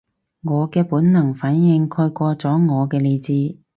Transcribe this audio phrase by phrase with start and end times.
[0.45, 3.59] 我嘅本能反應蓋過咗我嘅理智